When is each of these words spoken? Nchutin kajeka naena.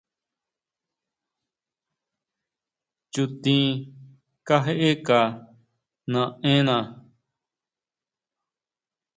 Nchutin 3.07 3.63
kajeka 4.47 5.19
naena. 6.11 6.75